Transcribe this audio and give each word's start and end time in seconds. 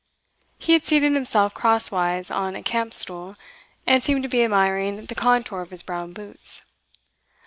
He 0.57 0.73
had 0.73 0.83
seated 0.83 1.13
himself 1.13 1.53
crosswise 1.53 2.31
on 2.31 2.55
a 2.55 2.63
camp 2.63 2.91
stool, 2.95 3.35
and 3.85 4.03
seemed 4.03 4.23
to 4.23 4.29
be 4.29 4.43
admiring 4.43 5.05
the 5.05 5.13
contour 5.13 5.61
of 5.61 5.69
his 5.69 5.83
brown 5.83 6.11
boots. 6.11 6.65